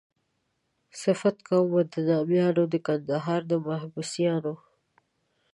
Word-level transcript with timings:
صفت 1.01 1.35
کومه 1.47 1.81
د 1.93 1.95
نامیانو 2.09 2.63
د 2.73 2.75
کندهار 2.87 3.41
د 3.51 3.51
محبسیانو. 3.67 4.53